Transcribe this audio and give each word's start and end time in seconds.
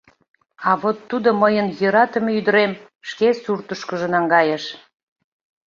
А 0.69 0.71
вот 0.81 0.97
тудо 1.09 1.29
мыйын 1.41 1.67
йӧратыме 1.79 2.31
ӱдырем 2.39 2.71
шке 3.09 3.27
суртышкыжо 3.41 4.07
наҥгайыш. 4.13 4.65